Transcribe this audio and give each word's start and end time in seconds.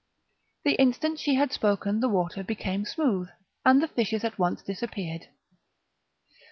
The 0.63 0.73
instant 0.81 1.19
she 1.19 1.35
had 1.35 1.51
spoken 1.51 1.99
the 1.99 2.09
water 2.09 2.43
became 2.43 2.85
smooth, 2.85 3.29
and 3.63 3.83
the 3.83 3.87
fishes 3.87 4.23
at 4.23 4.39
once 4.39 4.63
disappeared. 4.63 5.27